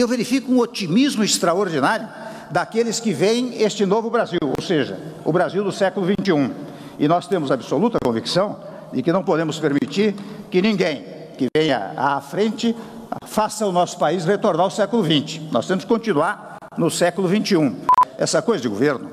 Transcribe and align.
Eu 0.00 0.08
verifico 0.08 0.50
um 0.50 0.60
otimismo 0.60 1.22
extraordinário 1.22 2.08
daqueles 2.50 2.98
que 2.98 3.12
veem 3.12 3.62
este 3.62 3.84
novo 3.84 4.08
Brasil, 4.08 4.38
ou 4.42 4.64
seja, 4.64 4.98
o 5.26 5.30
Brasil 5.30 5.62
do 5.62 5.70
século 5.70 6.06
XXI. 6.06 6.50
E 6.98 7.06
nós 7.06 7.28
temos 7.28 7.50
absoluta 7.50 7.98
convicção 8.02 8.58
de 8.94 9.02
que 9.02 9.12
não 9.12 9.22
podemos 9.22 9.58
permitir 9.58 10.14
que 10.50 10.62
ninguém 10.62 11.04
que 11.36 11.48
venha 11.54 11.92
à 11.98 12.18
frente 12.22 12.74
faça 13.26 13.66
o 13.66 13.72
nosso 13.72 13.98
país 13.98 14.24
retornar 14.24 14.64
ao 14.64 14.70
século 14.70 15.04
XX. 15.04 15.42
Nós 15.52 15.66
temos 15.66 15.84
que 15.84 15.90
continuar 15.90 16.56
no 16.78 16.90
século 16.90 17.28
XXI. 17.28 17.76
Essa 18.16 18.40
coisa 18.40 18.62
de 18.62 18.70
governo, 18.70 19.10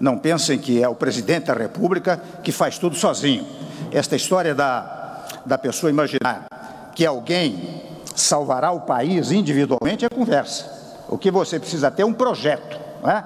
não 0.00 0.16
pensem 0.16 0.58
que 0.58 0.82
é 0.82 0.88
o 0.88 0.94
presidente 0.94 1.48
da 1.48 1.52
República 1.52 2.18
que 2.42 2.50
faz 2.50 2.78
tudo 2.78 2.96
sozinho. 2.96 3.46
Esta 3.92 4.16
história 4.16 4.54
da, 4.54 5.22
da 5.44 5.58
pessoa 5.58 5.90
imaginar 5.90 6.46
que 6.94 7.04
alguém 7.04 7.89
salvará 8.14 8.70
o 8.72 8.80
país 8.80 9.30
individualmente 9.30 10.04
é 10.04 10.08
conversa. 10.08 10.80
O 11.08 11.18
que 11.18 11.30
você 11.30 11.58
precisa 11.58 11.90
ter 11.90 12.02
é 12.02 12.06
um 12.06 12.12
projeto. 12.12 12.78
Né? 13.02 13.24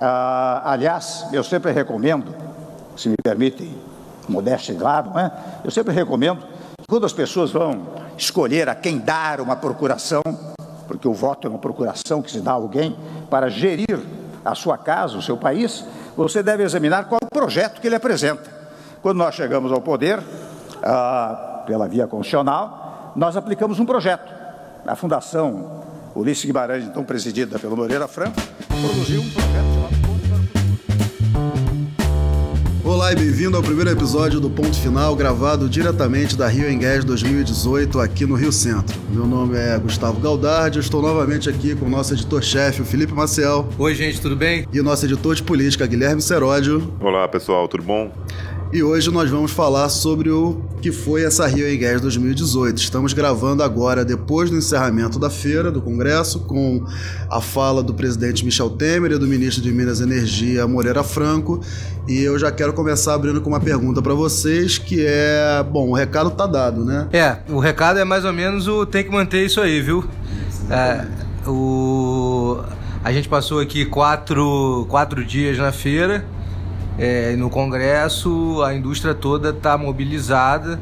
Ah, 0.00 0.62
aliás, 0.64 1.26
eu 1.32 1.42
sempre 1.42 1.72
recomendo, 1.72 2.34
se 2.96 3.08
me 3.08 3.16
permitem, 3.22 3.74
modéstia 4.28 4.74
de 4.74 4.82
lado, 4.82 5.10
né? 5.10 5.30
eu 5.64 5.70
sempre 5.70 5.92
recomendo 5.92 6.42
quando 6.88 7.06
as 7.06 7.12
pessoas 7.12 7.50
vão 7.50 7.86
escolher 8.16 8.68
a 8.68 8.74
quem 8.74 8.98
dar 8.98 9.40
uma 9.40 9.56
procuração, 9.56 10.22
porque 10.86 11.08
o 11.08 11.12
voto 11.12 11.46
é 11.46 11.50
uma 11.50 11.58
procuração 11.58 12.22
que 12.22 12.30
se 12.30 12.40
dá 12.40 12.52
a 12.52 12.54
alguém 12.54 12.96
para 13.30 13.48
gerir 13.48 14.00
a 14.44 14.54
sua 14.54 14.76
casa, 14.76 15.16
o 15.16 15.22
seu 15.22 15.36
país, 15.36 15.84
você 16.16 16.42
deve 16.42 16.62
examinar 16.62 17.08
qual 17.08 17.20
o 17.22 17.34
projeto 17.34 17.80
que 17.80 17.86
ele 17.86 17.96
apresenta. 17.96 18.50
Quando 19.02 19.18
nós 19.18 19.34
chegamos 19.34 19.72
ao 19.72 19.80
poder, 19.80 20.22
ah, 20.82 21.62
pela 21.66 21.88
via 21.88 22.06
constitucional, 22.06 22.83
nós 23.14 23.36
aplicamos 23.36 23.78
um 23.78 23.86
projeto. 23.86 24.32
A 24.86 24.94
Fundação 24.96 25.82
Ulisses 26.14 26.44
Guimarães, 26.44 26.84
então 26.84 27.04
presidida 27.04 27.58
pelo 27.58 27.76
Moreira 27.76 28.06
Franco, 28.06 28.40
produziu 28.68 29.20
um 29.20 29.30
projeto 29.30 29.64
chamado 29.74 30.04
Olá 32.84 33.12
e 33.12 33.16
bem-vindo 33.16 33.56
ao 33.56 33.62
primeiro 33.62 33.90
episódio 33.90 34.38
do 34.38 34.50
Ponto 34.50 34.78
Final, 34.78 35.16
gravado 35.16 35.70
diretamente 35.70 36.36
da 36.36 36.46
Rio 36.46 36.70
Engués 36.70 37.02
2018, 37.02 37.98
aqui 37.98 38.26
no 38.26 38.34
Rio 38.34 38.52
Centro. 38.52 39.00
Meu 39.08 39.26
nome 39.26 39.56
é 39.56 39.78
Gustavo 39.78 40.20
Galdardi, 40.20 40.76
eu 40.76 40.82
estou 40.82 41.00
novamente 41.00 41.48
aqui 41.48 41.74
com 41.74 41.86
o 41.86 41.88
nosso 41.88 42.12
editor-chefe, 42.12 42.82
o 42.82 42.84
Felipe 42.84 43.14
Maciel. 43.14 43.66
Oi, 43.78 43.94
gente, 43.94 44.20
tudo 44.20 44.36
bem? 44.36 44.68
E 44.70 44.78
o 44.80 44.84
nosso 44.84 45.06
editor 45.06 45.34
de 45.34 45.42
política, 45.42 45.86
Guilherme 45.86 46.20
Seródio. 46.20 46.94
Olá, 47.00 47.26
pessoal, 47.26 47.66
tudo 47.68 47.82
bom? 47.82 48.12
E 48.74 48.82
hoje 48.82 49.08
nós 49.08 49.30
vamos 49.30 49.52
falar 49.52 49.88
sobre 49.88 50.30
o 50.30 50.60
que 50.82 50.90
foi 50.90 51.22
essa 51.22 51.46
Rio 51.46 51.72
Engués 51.72 52.00
2018. 52.00 52.76
Estamos 52.76 53.12
gravando 53.12 53.62
agora, 53.62 54.04
depois 54.04 54.50
do 54.50 54.56
encerramento 54.56 55.16
da 55.16 55.30
feira 55.30 55.70
do 55.70 55.80
Congresso, 55.80 56.40
com 56.40 56.84
a 57.30 57.40
fala 57.40 57.84
do 57.84 57.94
presidente 57.94 58.44
Michel 58.44 58.70
Temer 58.70 59.12
e 59.12 59.16
do 59.16 59.28
ministro 59.28 59.62
de 59.62 59.70
Minas 59.70 60.00
e 60.00 60.02
Energia, 60.02 60.66
Moreira 60.66 61.04
Franco. 61.04 61.60
E 62.08 62.20
eu 62.20 62.36
já 62.36 62.50
quero 62.50 62.72
começar 62.72 63.14
abrindo 63.14 63.40
com 63.40 63.50
uma 63.50 63.60
pergunta 63.60 64.02
para 64.02 64.12
vocês, 64.12 64.76
que 64.76 65.06
é... 65.06 65.64
Bom, 65.70 65.90
o 65.90 65.94
recado 65.94 66.32
tá 66.32 66.44
dado, 66.44 66.84
né? 66.84 67.06
É, 67.12 67.36
o 67.48 67.60
recado 67.60 68.00
é 68.00 68.04
mais 68.04 68.24
ou 68.24 68.32
menos 68.32 68.66
o 68.66 68.84
tem 68.84 69.04
que 69.04 69.10
manter 69.12 69.46
isso 69.46 69.60
aí, 69.60 69.80
viu? 69.80 70.04
É, 70.68 71.06
o... 71.48 72.58
A 73.04 73.12
gente 73.12 73.28
passou 73.28 73.60
aqui 73.60 73.84
quatro, 73.84 74.84
quatro 74.88 75.24
dias 75.24 75.58
na 75.58 75.70
feira 75.70 76.24
é, 76.98 77.34
no 77.36 77.50
Congresso, 77.50 78.62
a 78.62 78.74
indústria 78.74 79.14
toda 79.14 79.50
está 79.50 79.76
mobilizada 79.76 80.80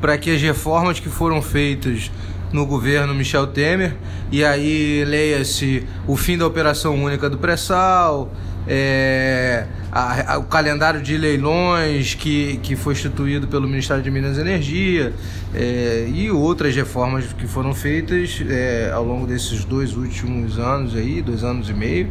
para 0.00 0.16
que 0.16 0.34
as 0.34 0.40
reformas 0.40 0.98
que 0.98 1.08
foram 1.08 1.42
feitas 1.42 2.10
no 2.52 2.66
governo 2.66 3.14
Michel 3.14 3.46
Temer, 3.46 3.94
e 4.32 4.44
aí 4.44 5.04
leia-se 5.04 5.86
o 6.06 6.16
fim 6.16 6.36
da 6.36 6.46
operação 6.46 6.94
única 6.94 7.28
do 7.28 7.38
pré-sal, 7.38 8.32
é, 8.66 9.66
a, 9.92 10.34
a, 10.34 10.38
o 10.38 10.44
calendário 10.44 11.02
de 11.02 11.16
leilões 11.16 12.14
que, 12.14 12.58
que 12.62 12.76
foi 12.76 12.92
instituído 12.92 13.48
pelo 13.48 13.66
Ministério 13.66 14.02
de 14.02 14.10
Minas 14.10 14.36
e 14.36 14.40
Energia 14.40 15.12
é, 15.52 16.08
e 16.12 16.30
outras 16.30 16.74
reformas 16.76 17.32
que 17.32 17.46
foram 17.46 17.74
feitas 17.74 18.40
é, 18.48 18.90
ao 18.92 19.04
longo 19.04 19.26
desses 19.26 19.64
dois 19.64 19.96
últimos 19.96 20.58
anos 20.58 20.94
aí, 20.94 21.20
dois 21.20 21.42
anos 21.42 21.68
e 21.68 21.74
meio, 21.74 22.08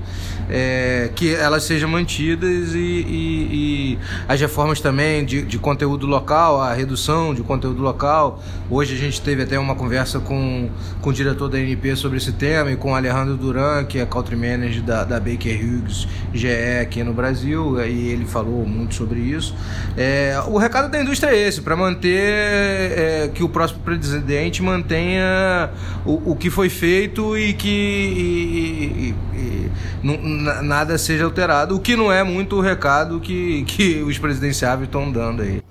é, 0.50 1.10
que 1.16 1.34
elas 1.34 1.64
sejam 1.64 1.90
mantidas 1.90 2.74
e, 2.74 2.78
e, 2.78 3.48
e 3.52 4.00
as 4.28 4.40
reformas 4.42 4.82
também 4.82 5.24
de, 5.24 5.44
de, 5.44 5.58
conteúdo 5.58 6.06
local, 6.06 6.62
a 6.62 6.74
redução 6.74 7.34
de 7.34 7.42
conteúdo 7.42 7.82
local. 7.82 8.44
Hoje 8.70 8.96
a 8.96 8.98
gente 8.98 9.22
teve 9.22 9.44
até 9.44 9.58
uma 9.58 9.76
conversa 9.76 10.20
com, 10.20 10.70
com 11.02 11.10
o 11.10 11.14
diretor 11.14 11.48
da 11.48 11.60
NP 11.60 11.96
sobre 11.96 12.18
esse 12.18 12.34
tema 12.34 12.72
e 12.72 12.76
com 12.76 12.92
o 12.92 12.96
Alejandro 12.96 13.38
Duran, 13.38 13.86
que 13.86 14.00
é 14.00 14.06
Country 14.06 14.36
Manager 14.36 14.82
da, 14.82 15.04
da 15.04 15.20
Baker 15.20 15.58
Hughes 15.58 16.08
GE 16.34 16.48
aqui 16.82 17.04
no 17.04 17.14
Brasil 17.14 17.69
e 17.78 18.10
ele 18.10 18.26
falou 18.26 18.66
muito 18.66 18.96
sobre 18.96 19.20
isso. 19.20 19.56
É, 19.98 20.42
o 20.48 20.58
recado 20.58 20.90
da 20.90 21.02
indústria 21.02 21.32
é 21.32 21.48
esse, 21.48 21.62
para 21.62 21.76
manter 21.76 22.20
é, 22.20 23.32
que 23.34 23.44
o 23.44 23.50
próximo 23.50 23.82
presidente 23.82 24.62
mantenha 24.62 25.72
o, 26.06 26.32
o 26.32 26.36
que 26.36 26.50
foi 26.50 26.70
feito 26.70 27.38
e 27.38 27.54
que 27.54 27.70
e, 27.70 29.16
e, 29.34 29.72
e, 30.04 30.64
nada 30.64 30.98
seja 30.98 31.26
alterado, 31.26 31.76
o 31.76 31.80
que 31.80 31.96
não 31.96 32.12
é 32.12 32.24
muito 32.24 32.56
o 32.56 32.62
recado 32.62 33.20
que, 33.20 33.64
que 33.66 34.02
os 34.02 34.18
presidenciáveis 34.18 34.88
estão 34.88 35.12
dando 35.12 35.42
aí. 35.42 35.62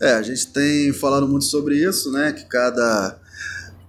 É, 0.00 0.12
a 0.12 0.22
gente 0.22 0.46
tem 0.48 0.92
falado 0.92 1.26
muito 1.28 1.44
sobre 1.44 1.76
isso, 1.76 2.10
né? 2.12 2.32
Que 2.32 2.44
cada, 2.44 3.18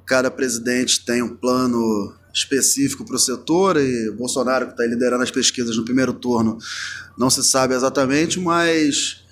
cada 0.06 0.31
presidente 0.31 1.06
tem 1.06 1.22
um 1.22 1.35
plano 1.35 2.13
específico 2.38 3.03
para 3.03 3.16
o 3.16 3.20
setor 3.20 3.78
e 3.78 4.12
Bolsonaro 4.12 4.68
que 4.68 4.72
está 4.74 4.86
liderando 4.86 5.24
as 5.24 5.31
pesquisas 5.31 5.75
no 5.75 5.84
primeiro 5.84 6.14
turno 6.14 6.58
não 7.18 7.30
se 7.30 7.44
sabe 7.44 7.74
exatamente, 7.74 8.40
mas 8.40 9.24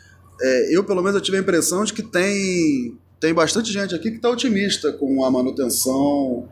é, 0.42 0.76
eu 0.76 0.84
pelo 0.84 1.02
menos 1.02 1.16
eu 1.16 1.22
tive 1.22 1.38
a 1.38 1.40
impressão 1.40 1.84
de 1.84 1.94
que 1.94 2.04
tem 2.04 2.98
tem 3.20 3.34
bastante 3.34 3.72
gente 3.72 3.96
aqui 3.96 4.10
que 4.10 4.18
está 4.18 4.30
otimista 4.30 4.92
com 4.92 5.24
a 5.24 5.32
manutenção 5.32 6.48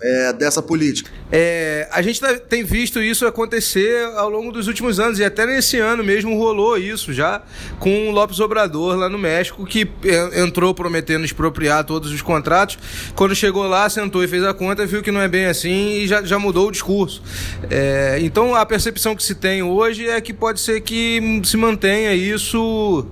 é, 0.00 0.32
dessa 0.32 0.62
política. 0.62 1.10
É, 1.30 1.88
a 1.90 2.00
gente 2.00 2.20
tá, 2.20 2.34
tem 2.34 2.64
visto 2.64 3.00
isso 3.00 3.26
acontecer 3.26 4.04
ao 4.16 4.28
longo 4.30 4.50
dos 4.50 4.66
últimos 4.66 4.98
anos, 4.98 5.18
e 5.18 5.24
até 5.24 5.44
nesse 5.44 5.78
ano 5.78 6.02
mesmo 6.02 6.36
rolou 6.38 6.78
isso 6.78 7.12
já 7.12 7.42
com 7.78 8.08
o 8.08 8.10
Lopes 8.10 8.40
Obrador 8.40 8.96
lá 8.96 9.08
no 9.08 9.18
México, 9.18 9.66
que 9.66 9.88
entrou 10.34 10.74
prometendo 10.74 11.24
expropriar 11.24 11.84
todos 11.84 12.12
os 12.12 12.22
contratos. 12.22 12.78
Quando 13.14 13.34
chegou 13.34 13.66
lá, 13.66 13.88
sentou 13.88 14.22
e 14.22 14.28
fez 14.28 14.44
a 14.44 14.54
conta, 14.54 14.86
viu 14.86 15.02
que 15.02 15.10
não 15.10 15.20
é 15.20 15.28
bem 15.28 15.46
assim 15.46 15.98
e 15.98 16.06
já, 16.06 16.22
já 16.22 16.38
mudou 16.38 16.68
o 16.68 16.72
discurso. 16.72 17.22
É, 17.70 18.18
então 18.20 18.54
a 18.54 18.64
percepção 18.64 19.14
que 19.14 19.22
se 19.22 19.34
tem 19.34 19.62
hoje 19.62 20.08
é 20.08 20.20
que 20.20 20.32
pode 20.32 20.60
ser 20.60 20.80
que 20.80 21.42
se 21.44 21.56
mantenha 21.56 22.14
isso. 22.14 23.06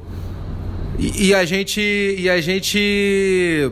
E, 0.98 1.28
e 1.28 1.34
a 1.34 1.44
gente. 1.44 1.80
E 1.80 2.30
a 2.30 2.40
gente 2.40 3.70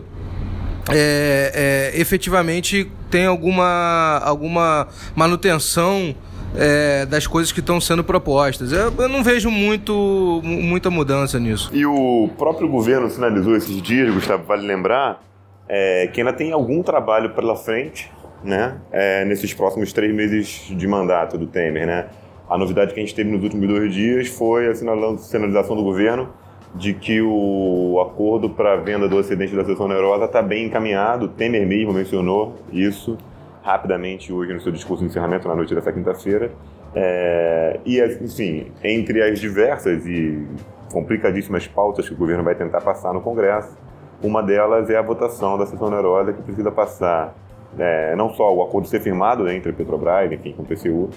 é, 0.90 1.92
é, 1.94 2.00
efetivamente 2.00 2.90
tem 3.14 3.26
alguma, 3.26 4.20
alguma 4.24 4.88
manutenção 5.14 6.12
é, 6.56 7.06
das 7.06 7.28
coisas 7.28 7.52
que 7.52 7.60
estão 7.60 7.80
sendo 7.80 8.02
propostas. 8.02 8.72
Eu, 8.72 8.92
eu, 8.98 9.08
não 9.08 9.22
vejo 9.22 9.52
muito, 9.52 10.40
muita 10.42 10.90
mudança 10.90 11.38
nisso. 11.38 11.70
E 11.72 11.86
o 11.86 12.28
próprio 12.36 12.68
governo 12.68 13.08
sinalizou 13.08 13.54
esses 13.54 13.80
dias, 13.80 14.12
Gustavo, 14.12 14.42
vale 14.42 14.66
lembrar, 14.66 15.22
é, 15.68 16.08
que 16.12 16.20
ainda 16.20 16.32
tem 16.32 16.50
algum 16.50 16.82
trabalho 16.82 17.30
pela 17.34 17.54
frente, 17.54 18.10
né, 18.42 18.78
é, 18.90 19.24
nesses 19.26 19.54
próximos 19.54 19.92
três 19.92 20.12
meses 20.12 20.64
de 20.68 20.86
mandato 20.88 21.38
do 21.38 21.46
Temer, 21.46 21.86
né. 21.86 22.06
A 22.50 22.58
novidade 22.58 22.92
que 22.94 22.98
a 22.98 23.02
gente 23.02 23.14
teve 23.14 23.30
nos 23.30 23.44
últimos 23.44 23.68
dois 23.68 23.94
dias 23.94 24.26
foi 24.26 24.66
a 24.66 24.74
sinalização 24.74 25.76
do 25.76 25.84
governo 25.84 26.30
de 26.74 26.92
que 26.92 27.22
o 27.22 28.00
acordo 28.00 28.50
para 28.50 28.72
a 28.72 28.76
venda 28.76 29.08
do 29.08 29.18
acidente 29.18 29.54
da 29.54 29.64
seção 29.64 29.86
neurosa 29.86 30.24
está 30.24 30.42
bem 30.42 30.66
encaminhado. 30.66 31.28
Temer 31.28 31.66
mesmo 31.66 31.92
mencionou 31.92 32.56
isso 32.72 33.16
rapidamente 33.62 34.32
hoje 34.32 34.52
no 34.52 34.60
seu 34.60 34.72
discurso 34.72 35.02
de 35.04 35.10
encerramento 35.10 35.46
na 35.46 35.54
noite 35.54 35.74
dessa 35.74 35.92
quinta-feira. 35.92 36.50
É, 36.94 37.80
e, 37.84 38.00
enfim, 38.00 38.72
entre 38.82 39.22
as 39.22 39.38
diversas 39.38 40.04
e 40.06 40.46
complicadíssimas 40.92 41.66
pautas 41.66 42.08
que 42.08 42.14
o 42.14 42.16
governo 42.16 42.44
vai 42.44 42.54
tentar 42.54 42.80
passar 42.80 43.12
no 43.12 43.20
Congresso, 43.20 43.76
uma 44.22 44.42
delas 44.42 44.90
é 44.90 44.96
a 44.96 45.02
votação 45.02 45.56
da 45.56 45.66
seção 45.66 45.90
neurosa 45.90 46.32
que 46.32 46.42
precisa 46.42 46.70
passar 46.70 47.34
é, 47.78 48.14
não 48.16 48.32
só 48.32 48.54
o 48.54 48.62
acordo 48.62 48.86
ser 48.86 49.00
firmado 49.00 49.44
né, 49.44 49.54
entre 49.56 49.70
a 49.70 49.74
Petrobras, 49.74 50.30
enfim, 50.32 50.52
com 50.52 50.62
o 50.62 50.66
PCU, 50.66 51.10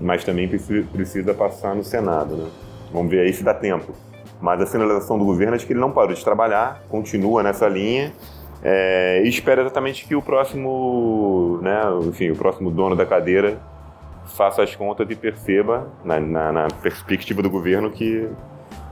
mas 0.00 0.24
também 0.24 0.48
precisa 0.48 1.34
passar 1.34 1.74
no 1.74 1.84
Senado. 1.84 2.36
Né? 2.36 2.48
Vamos 2.92 3.10
ver 3.10 3.20
aí 3.20 3.32
se 3.32 3.42
dá 3.42 3.54
tempo. 3.54 3.92
Mas 4.40 4.60
a 4.60 4.66
sinalização 4.66 5.18
do 5.18 5.24
governo 5.24 5.54
é 5.54 5.58
de 5.58 5.66
que 5.66 5.72
ele 5.72 5.80
não 5.80 5.92
parou 5.92 6.14
de 6.14 6.24
trabalhar, 6.24 6.82
continua 6.88 7.42
nessa 7.42 7.68
linha 7.68 8.12
é, 8.62 9.22
e 9.24 9.28
espera 9.28 9.62
exatamente 9.62 10.06
que 10.06 10.14
o 10.14 10.22
próximo, 10.22 11.58
né, 11.62 11.80
enfim, 12.06 12.30
o 12.30 12.36
próximo 12.36 12.70
dono 12.70 12.94
da 12.94 13.06
cadeira 13.06 13.58
faça 14.26 14.62
as 14.62 14.76
contas 14.76 15.06
e 15.10 15.14
perceba, 15.14 15.88
na, 16.04 16.20
na, 16.20 16.52
na 16.52 16.68
perspectiva 16.82 17.42
do 17.42 17.50
governo, 17.50 17.90
que 17.90 18.28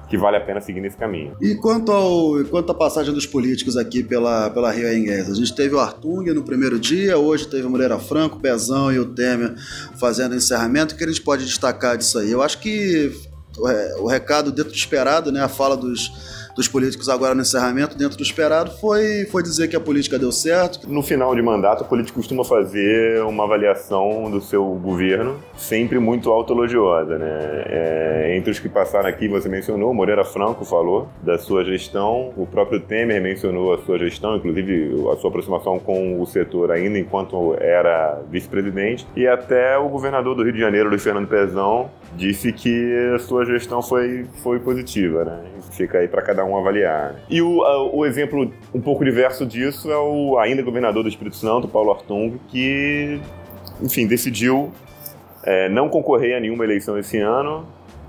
que 0.09 0.17
vale 0.17 0.39
a 0.39 0.41
pena 0.41 0.61
seguir 0.61 0.81
nesse 0.81 0.97
caminho. 0.97 1.37
E 1.41 1.55
quanto, 1.57 1.93
ao, 1.93 2.43
quanto 2.51 2.73
à 2.73 2.75
passagem 2.75 3.13
dos 3.13 3.27
políticos 3.27 3.77
aqui 3.77 4.03
pela, 4.03 4.49
pela 4.49 4.73
Rio 4.73 4.91
Engues? 4.91 5.31
A 5.31 5.35
gente 5.35 5.55
teve 5.55 5.75
o 5.75 5.79
Artung 5.79 6.33
no 6.33 6.43
primeiro 6.43 6.81
dia, 6.81 7.19
hoje 7.19 7.47
teve 7.47 7.67
o 7.67 7.71
Moreira 7.71 7.99
Franco, 7.99 8.37
o 8.37 8.41
Pezão 8.41 8.91
e 8.91 8.99
o 8.99 9.05
Temer 9.05 9.55
fazendo 10.01 10.35
encerramento. 10.35 10.95
O 10.95 10.99
que 10.99 11.05
a 11.05 11.07
gente 11.07 11.21
pode 11.21 11.45
destacar 11.45 11.97
disso 11.99 12.19
aí? 12.19 12.31
Eu 12.31 12.43
acho 12.43 12.59
que 12.59 13.13
o, 13.59 14.05
o 14.05 14.07
recado 14.07 14.51
dentro 14.51 14.73
do 14.73 14.77
esperado, 14.77 15.33
né, 15.33 15.43
a 15.43 15.49
fala 15.49 15.77
dos 15.77 16.11
dos 16.59 16.67
políticos 16.67 17.09
agora 17.09 17.37
no 17.37 17.43
encerramento, 17.43 17.97
dentro 17.97 18.17
do 18.17 18.23
esperado, 18.23 18.73
foi, 18.73 19.25
foi 19.31 19.45
dizer 19.45 19.69
que 19.69 19.77
a 19.77 19.81
política 19.81 20.19
deu 20.19 20.33
certo. 20.33 20.91
No 20.91 21.03
final 21.05 21.33
de 21.33 21.41
mandato, 21.41 21.85
o 21.85 21.87
político 21.87 22.19
costuma 22.19 22.45
fazer 22.45 23.23
uma 23.23 23.45
avaliação 23.45 24.29
do 24.29 24.41
seu 24.41 24.65
governo, 24.75 25.39
sempre 25.57 26.01
muito 26.01 26.31
autologiosa. 26.31 27.17
Né? 27.17 27.63
É, 27.67 28.35
entre 28.37 28.51
os 28.51 28.59
que 28.59 28.69
passaram 28.69 29.09
aqui, 29.09 29.29
você 29.29 29.49
mencionou, 29.49 29.95
Moreira 29.95 30.25
Franco 30.25 30.65
falou 30.65 31.09
da 31.23 31.39
sua 31.39 31.65
gestão, 31.65 32.33
o 32.37 32.45
próprio 32.45 32.81
Temer 32.81 33.23
mencionou 33.23 33.75
a 33.75 33.79
sua 33.79 33.97
gestão, 33.97 34.37
inclusive 34.37 34.95
a 35.13 35.17
sua 35.17 35.31
aproximação 35.31 35.79
com 35.79 36.21
o 36.21 36.27
setor 36.27 36.73
ainda 36.73 36.99
enquanto 36.99 37.55
era 37.61 38.21
vice-presidente, 38.29 39.07
e 39.15 39.29
até 39.29 39.79
o 39.79 39.89
governador 39.89 40.35
do 40.35 40.43
Rio 40.43 40.53
de 40.53 40.59
Janeiro, 40.59 40.89
Luiz 40.89 41.05
Fernando 41.05 41.29
Pezão, 41.29 41.89
disse 42.17 42.53
que 42.53 43.13
a 43.15 43.19
sua 43.21 43.45
gestão 43.45 43.81
foi, 43.81 44.27
foi 44.43 44.59
positiva. 44.59 45.25
Né? 45.25 45.41
Fica 45.71 45.99
aí 45.99 46.09
para 46.09 46.23
cada 46.23 46.45
um 46.45 46.48
um 46.51 46.57
avaliar. 46.57 47.17
E 47.29 47.41
o, 47.43 47.61
o 47.93 48.07
exemplo 48.07 48.53
um 48.75 48.81
pouco 48.81 49.05
diverso 49.05 49.47
disso 49.47 49.91
é 49.91 49.99
o 49.99 50.39
ainda 50.39 50.63
governador 50.63 51.03
do 51.03 51.09
Espírito 51.09 51.37
Santo, 51.37 51.69
Paulo 51.69 51.91
Artung, 51.93 52.39
que, 52.49 53.21
enfim, 53.83 54.07
decidiu 54.07 54.73
é, 55.43 55.69
não 55.69 55.89
concorrer 55.89 56.37
a 56.37 56.41
nenhuma 56.41 56.65
eleição 56.65 56.99
esse 56.99 57.19
ano. 57.19 57.67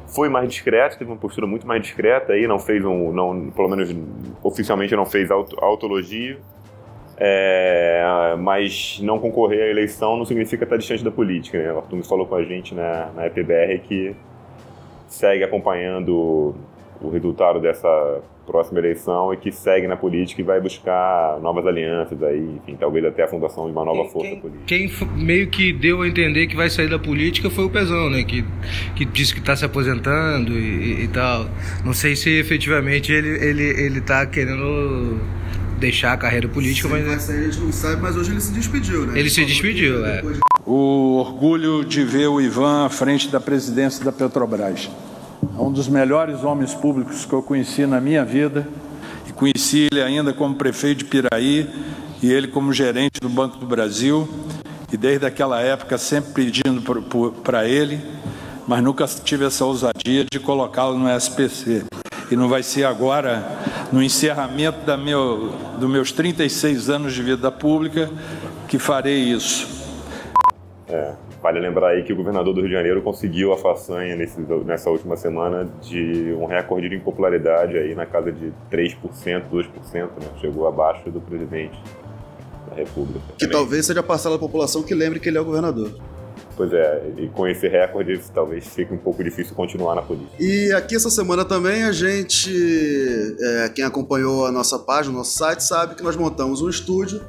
Foi 0.08 0.28
mais 0.28 0.50
discreto, 0.50 0.98
teve 0.98 1.12
uma 1.12 1.18
postura 1.18 1.46
muito 1.46 1.68
mais 1.68 1.82
discreta 1.82 2.34
aí, 2.34 2.48
não 2.48 2.58
fez 2.58 2.84
um, 2.84 3.12
não, 3.14 3.52
pelo 3.52 3.70
menos 3.70 3.96
oficialmente 4.42 4.96
não 4.96 5.06
fez 5.06 5.30
auto, 5.30 5.56
autologia. 5.64 6.38
É, 7.22 8.36
mas 8.40 9.00
não 9.04 9.20
concorrer 9.20 9.64
à 9.64 9.68
eleição 9.68 10.16
não 10.16 10.24
significa 10.24 10.64
estar 10.64 10.78
distante 10.78 11.04
da 11.04 11.12
política. 11.12 11.62
Né? 11.62 11.74
O 11.74 11.78
Arthur 11.80 12.04
falou 12.04 12.26
com 12.26 12.36
a 12.36 12.44
gente 12.44 12.74
na, 12.74 13.12
na 13.14 13.28
EPBR 13.28 13.80
que 13.88 14.16
segue 15.10 15.44
acompanhando 15.44 16.56
o 17.02 17.10
resultado 17.10 17.60
dessa 17.60 18.22
próxima 18.46 18.80
eleição 18.80 19.32
e 19.32 19.38
que 19.38 19.52
segue 19.52 19.88
na 19.88 19.96
política 19.96 20.42
e 20.42 20.44
vai 20.44 20.60
buscar 20.60 21.40
novas 21.40 21.66
alianças 21.68 22.22
aí, 22.24 22.58
enfim, 22.58 22.76
talvez 22.80 23.06
até 23.06 23.24
a 23.24 23.28
fundação 23.28 23.66
de 23.66 23.72
uma 23.72 23.86
nova 23.86 24.02
quem, 24.02 24.10
força 24.10 24.28
quem, 24.28 24.40
política. 24.40 24.66
Quem 24.66 25.24
meio 25.24 25.48
que 25.48 25.72
deu 25.72 26.02
a 26.02 26.08
entender 26.08 26.48
que 26.48 26.56
vai 26.56 26.70
sair 26.70 26.90
da 26.90 26.98
política 26.98 27.50
foi 27.50 27.66
o 27.66 27.70
Pezão, 27.70 28.10
né? 28.10 28.24
Que, 28.24 28.44
que 28.96 29.06
disse 29.06 29.34
que 29.34 29.40
está 29.40 29.56
se 29.56 29.64
aposentando 29.64 30.52
e, 30.54 31.04
e, 31.04 31.08
tal. 31.10 31.46
Não 31.86 31.94
sei 31.94 32.16
se 32.16 32.30
efetivamente 32.40 33.12
ele, 33.12 33.30
ele, 33.30 33.64
ele 33.64 34.02
tá 34.02 34.26
querendo 34.26 35.20
deixar 35.80 36.14
a 36.14 36.18
carreira 36.18 36.48
política, 36.48 36.88
Sim, 36.88 36.94
mas. 36.94 37.08
Essa 37.08 37.34
a 37.34 37.44
gente 37.44 37.60
não 37.60 37.72
sabe, 37.72 38.02
mas 38.02 38.18
hoje 38.18 38.32
ele 38.32 38.42
se 38.42 38.52
despediu, 38.52 39.06
né? 39.06 39.12
Ele, 39.12 39.20
ele 39.22 39.30
se 39.30 39.46
despediu, 39.46 40.06
é. 40.06 40.22
De... 40.22 40.40
O 40.66 41.18
orgulho 41.20 41.86
de 41.86 42.04
ver 42.04 42.28
o 42.28 42.42
Ivan 42.42 42.86
à 42.86 42.90
frente 42.90 43.30
da 43.30 43.40
presidência 43.40 44.04
da 44.04 44.12
Petrobras. 44.12 44.90
É 45.42 45.62
um 45.62 45.72
dos 45.72 45.88
melhores 45.88 46.44
homens 46.44 46.74
públicos 46.74 47.26
que 47.26 47.34
eu 47.34 47.42
conheci 47.42 47.86
na 47.86 48.02
minha 48.02 48.26
vida 48.26 48.68
e 49.28 49.32
conheci 49.32 49.88
ele 49.92 50.02
ainda 50.02 50.34
como 50.34 50.56
prefeito 50.56 51.00
de 51.00 51.06
Piraí 51.06 51.70
e 52.22 52.32
ele 52.32 52.48
como 52.48 52.74
gerente 52.74 53.20
do 53.22 53.30
Banco 53.30 53.58
do 53.58 53.66
Brasil 53.66 54.28
e 54.92 54.98
desde 54.98 55.26
aquela 55.26 55.62
época 55.62 55.98
sempre 55.98 56.34
pedindo 56.34 56.82
para 57.44 57.68
ele, 57.68 58.02
mas 58.68 58.84
nunca 58.84 59.06
tive 59.08 59.46
essa 59.46 59.64
ousadia 59.64 60.26
de 60.30 60.40
colocá-lo 60.40 60.98
no 60.98 61.10
SPC. 61.10 61.84
E 62.32 62.36
não 62.36 62.48
vai 62.50 62.62
ser 62.62 62.84
agora, 62.84 63.44
no 63.92 64.04
encerramento 64.04 64.86
da 64.86 64.98
meu, 64.98 65.54
dos 65.80 65.90
meus 65.90 66.12
36 66.12 66.90
anos 66.90 67.14
de 67.14 67.24
vida 67.24 67.52
pública, 67.52 68.10
que 68.68 68.78
farei 68.78 69.20
isso. 69.20 69.68
É. 70.88 71.29
Vale 71.42 71.60
lembrar 71.60 71.90
aí 71.90 72.04
que 72.04 72.12
o 72.12 72.16
governador 72.16 72.54
do 72.54 72.60
Rio 72.60 72.70
de 72.70 72.76
Janeiro 72.76 73.02
conseguiu 73.02 73.54
a 73.54 73.58
façanha 73.58 74.16
nesse, 74.16 74.40
nessa 74.66 74.90
última 74.90 75.16
semana 75.16 75.70
de 75.82 76.34
um 76.34 76.46
recorde 76.46 76.90
de 76.90 76.96
impopularidade 76.96 77.78
aí 77.78 77.96
na 77.96 78.06
casa 78.06 78.32
de 78.32 78.52
3%, 78.70 78.98
2%, 79.50 79.94
né? 79.94 80.10
Chegou 80.42 80.68
abaixo 80.68 81.10
do 81.10 81.22
presidente 81.22 81.80
da 82.70 82.76
República. 82.76 83.22
Que 83.38 83.46
Também. 83.46 83.58
talvez 83.58 83.86
seja 83.86 84.02
a 84.02 84.04
parcela 84.04 84.36
da 84.36 84.40
população 84.40 84.84
que 84.84 84.94
lembre 84.94 85.20
que 85.20 85.30
ele 85.30 85.38
é 85.38 85.42
o 85.42 85.46
governador. 85.46 85.92
Pois 86.58 86.74
é, 86.74 87.14
e 87.18 87.28
com 87.30 87.48
esse 87.48 87.70
recorde 87.70 88.20
talvez 88.34 88.68
fique 88.68 88.94
um 88.94 88.98
pouco 88.98 89.24
difícil 89.24 89.56
continuar 89.56 89.96
na 89.96 90.02
política. 90.02 90.36
E 90.38 90.74
aqui 90.74 90.94
essa 90.94 91.10
semana 91.10 91.46
também 91.46 91.84
a 91.84 91.94
gente, 91.94 92.52
é, 93.40 93.70
quem 93.70 93.86
acompanhou 93.86 94.46
a 94.46 94.52
nossa 94.52 94.78
página, 94.78 95.16
o 95.16 95.18
nosso 95.20 95.38
site, 95.38 95.64
sabe 95.64 95.96
que 95.96 96.04
nós 96.04 96.18
montamos 96.18 96.62
um 96.62 96.70
estúdio 96.70 97.22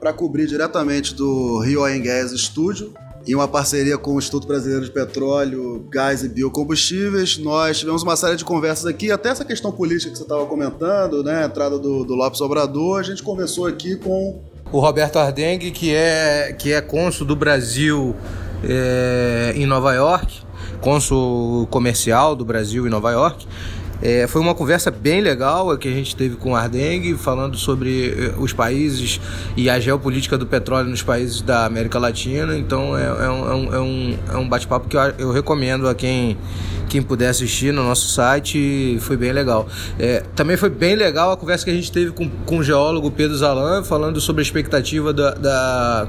para 0.00 0.12
cobrir 0.12 0.46
diretamente 0.46 1.14
do 1.14 1.60
Rio 1.60 1.82
Gas 2.02 2.32
Studio, 2.32 2.92
em 3.26 3.34
uma 3.34 3.48
parceria 3.48 3.96
com 3.96 4.14
o 4.14 4.18
Instituto 4.18 4.46
Brasileiro 4.46 4.84
de 4.84 4.90
Petróleo, 4.90 5.86
Gás 5.90 6.22
e 6.22 6.28
Biocombustíveis. 6.28 7.38
Nós 7.38 7.78
tivemos 7.78 8.02
uma 8.02 8.16
série 8.16 8.36
de 8.36 8.44
conversas 8.44 8.86
aqui, 8.86 9.10
até 9.10 9.30
essa 9.30 9.44
questão 9.44 9.72
política 9.72 10.10
que 10.10 10.18
você 10.18 10.22
estava 10.22 10.44
comentando, 10.46 11.22
né? 11.22 11.42
A 11.42 11.46
entrada 11.46 11.78
do, 11.78 12.04
do 12.04 12.14
Lopes 12.14 12.40
Obrador. 12.40 13.00
A 13.00 13.02
gente 13.02 13.22
conversou 13.22 13.66
aqui 13.66 13.96
com. 13.96 14.40
O 14.70 14.80
Roberto 14.80 15.18
Ardengue, 15.18 15.70
que 15.70 15.94
é, 15.94 16.52
que 16.58 16.72
é 16.72 16.80
cônsul 16.80 17.26
do 17.26 17.36
Brasil 17.36 18.14
é, 18.62 19.52
em 19.56 19.66
Nova 19.66 19.94
York, 19.94 20.42
cônsul 20.80 21.66
comercial 21.70 22.34
do 22.34 22.44
Brasil 22.44 22.86
em 22.86 22.90
Nova 22.90 23.10
York. 23.10 23.46
É, 24.02 24.26
foi 24.26 24.40
uma 24.40 24.54
conversa 24.54 24.90
bem 24.90 25.20
legal 25.20 25.76
que 25.78 25.88
a 25.88 25.90
gente 25.90 26.14
teve 26.14 26.36
com 26.36 26.52
o 26.52 26.56
Ardengue, 26.56 27.14
falando 27.14 27.56
sobre 27.56 28.10
eh, 28.10 28.34
os 28.38 28.52
países 28.52 29.20
e 29.56 29.70
a 29.70 29.78
geopolítica 29.80 30.36
do 30.36 30.46
petróleo 30.46 30.88
nos 30.88 31.02
países 31.02 31.40
da 31.40 31.64
América 31.64 31.98
Latina. 31.98 32.56
Então 32.56 32.96
é, 32.96 33.04
é 33.04 33.30
um, 33.30 33.74
é 33.74 33.80
um, 33.80 34.18
é 34.32 34.36
um 34.36 34.44
é 34.44 34.48
bate-papo 34.48 34.88
que 34.88 34.96
eu, 34.96 35.00
eu, 35.18 35.32
recomendo 35.32 35.88
a 35.88 35.94
quem, 35.94 36.36
quem 36.88 37.02
puder 37.02 37.28
assistir 37.28 37.72
no 37.72 37.82
nosso 37.84 38.08
site. 38.08 38.98
Foi 39.00 39.16
bem 39.16 39.32
legal. 39.32 39.66
É, 39.98 40.22
também 40.34 40.56
foi 40.56 40.70
bem 40.70 40.94
legal 40.94 41.32
a 41.32 41.36
conversa 41.36 41.64
que 41.64 41.70
a 41.70 41.74
gente 41.74 41.90
teve 41.90 42.10
com, 42.10 42.28
com 42.28 42.58
o 42.58 42.62
geólogo 42.62 43.10
Pedro 43.10 43.36
Zalan, 43.36 43.82
falando 43.84 44.20
sobre 44.20 44.40
a 44.40 44.44
expectativa 44.44 45.12
da, 45.12 45.30
da 45.34 46.08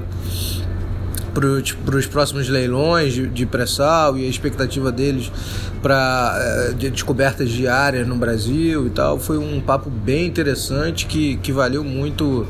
para 1.40 1.96
os 1.96 2.06
próximos 2.06 2.48
leilões 2.48 3.12
de, 3.12 3.26
de 3.26 3.44
pré-sal 3.44 4.16
e 4.16 4.24
a 4.24 4.28
expectativa 4.28 4.90
deles 4.90 5.30
para 5.82 6.34
eh, 6.38 6.72
de 6.72 6.90
descobertas 6.90 7.50
diárias 7.50 8.06
no 8.06 8.16
Brasil 8.16 8.86
e 8.86 8.90
tal. 8.90 9.18
Foi 9.18 9.36
um 9.36 9.60
papo 9.60 9.90
bem 9.90 10.26
interessante 10.26 11.06
que, 11.06 11.36
que 11.36 11.52
valeu 11.52 11.84
muito 11.84 12.46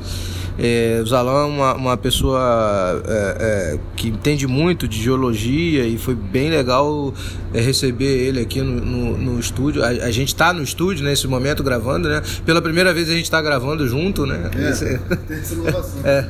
é, 0.59 1.01
o 1.03 1.07
Zalan 1.07 1.43
é 1.43 1.45
uma, 1.45 1.75
uma 1.75 1.97
pessoa 1.97 3.03
é, 3.07 3.37
é, 3.75 3.79
que 3.95 4.09
entende 4.09 4.47
muito 4.47 4.89
de 4.89 5.01
geologia 5.03 5.85
e 5.87 5.99
foi 5.99 6.15
bem 6.15 6.49
legal 6.49 7.13
é, 7.53 7.61
receber 7.61 8.27
ele 8.27 8.41
aqui 8.41 8.63
no, 8.63 8.81
no, 8.81 9.19
no 9.19 9.41
estúdio. 9.41 9.85
A, 9.85 9.89
a 9.89 10.11
gente 10.11 10.29
está 10.29 10.53
no 10.53 10.63
estúdio 10.63 11.05
nesse 11.05 11.27
momento 11.29 11.63
gravando, 11.63 12.09
né? 12.09 12.23
Pela 12.45 12.63
primeira 12.63 12.95
vez 12.95 13.09
a 13.11 13.13
gente 13.13 13.25
está 13.25 13.43
gravando 13.43 13.87
junto, 13.87 14.25
né? 14.25 14.51
É, 14.57 14.71
Esse, 14.71 14.99
tem 15.29 15.39
essa 15.39 15.55
inovação. 15.55 16.01
É, 16.07 16.27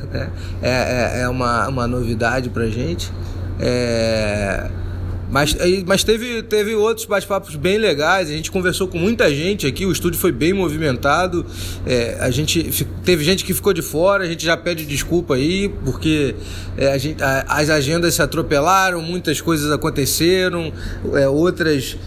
é, 0.61 1.19
é, 1.19 1.21
é 1.21 1.29
uma, 1.29 1.67
uma 1.67 1.87
novidade 1.87 2.49
pra 2.49 2.67
gente. 2.67 3.11
É, 3.59 4.69
mas, 5.29 5.55
mas 5.85 6.03
teve, 6.03 6.41
teve 6.43 6.75
outros 6.75 7.05
bate-papos 7.05 7.55
bem 7.55 7.77
legais, 7.77 8.29
a 8.29 8.33
gente 8.33 8.51
conversou 8.51 8.87
com 8.87 8.97
muita 8.97 9.29
gente 9.33 9.67
aqui, 9.67 9.85
o 9.85 9.91
estúdio 9.91 10.19
foi 10.19 10.31
bem 10.31 10.53
movimentado, 10.53 11.45
é, 11.85 12.17
a 12.19 12.31
gente 12.31 12.85
teve 13.03 13.23
gente 13.23 13.43
que 13.43 13.53
ficou 13.53 13.73
de 13.73 13.81
fora, 13.81 14.23
a 14.23 14.27
gente 14.27 14.45
já 14.45 14.55
pede 14.55 14.85
desculpa 14.85 15.35
aí, 15.35 15.69
porque 15.83 16.35
é, 16.77 16.91
a 16.91 16.97
gente, 16.97 17.21
a, 17.21 17.45
as 17.47 17.69
agendas 17.69 18.15
se 18.15 18.21
atropelaram, 18.21 19.01
muitas 19.01 19.41
coisas 19.41 19.71
aconteceram, 19.71 20.71
é, 21.13 21.27
outras 21.27 21.97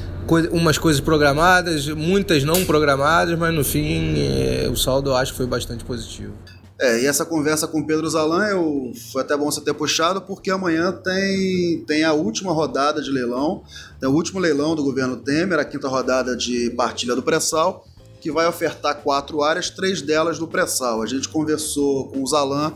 umas 0.53 0.79
coisas 0.79 1.01
programadas, 1.01 1.89
muitas 1.89 2.45
não 2.45 2.65
programadas, 2.65 3.37
mas 3.37 3.53
no 3.53 3.65
fim 3.65 4.15
é, 4.17 4.69
o 4.71 4.77
saldo 4.77 5.11
eu 5.11 5.17
acho 5.17 5.33
que 5.33 5.39
foi 5.39 5.47
bastante 5.47 5.85
positivo. 5.85 6.33
É, 6.81 7.03
e 7.03 7.07
essa 7.07 7.27
conversa 7.27 7.67
com 7.69 7.81
o 7.81 7.87
Pedro 7.87 8.09
Zalan, 8.09 8.47
eu, 8.47 8.93
foi 9.13 9.21
até 9.21 9.37
bom 9.37 9.51
você 9.51 9.61
ter 9.61 9.75
puxado, 9.75 10.23
porque 10.23 10.51
amanhã 10.51 10.91
tem, 10.91 11.85
tem 11.87 12.05
a 12.05 12.15
última 12.15 12.53
rodada 12.53 13.03
de 13.03 13.11
leilão, 13.11 13.63
o 14.03 14.09
último 14.09 14.41
leilão 14.41 14.75
do 14.75 14.83
governo 14.83 15.19
Temer, 15.19 15.59
a 15.59 15.65
quinta 15.65 15.89
rodada 15.89 16.35
de 16.35 16.71
partilha 16.71 17.15
do 17.15 17.23
pré-sal, 17.23 17.87
que 18.19 18.33
vai 18.33 18.47
ofertar 18.47 19.03
quatro 19.03 19.43
áreas, 19.43 19.69
três 19.69 20.01
delas 20.01 20.39
no 20.39 20.49
pré-sal. 20.49 21.03
A 21.03 21.07
gente 21.07 21.29
conversou 21.29 22.09
com 22.09 22.23
o 22.23 22.27
Zalan 22.27 22.73